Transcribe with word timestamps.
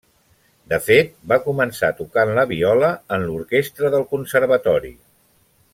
De 0.71 0.77
fet 0.85 1.11
va 1.33 1.37
començar 1.43 1.91
tocant 1.99 2.33
la 2.39 2.47
viola 2.53 2.91
en 3.17 3.27
l'orquestra 3.27 3.93
del 3.97 4.07
Conservatori. 4.15 4.95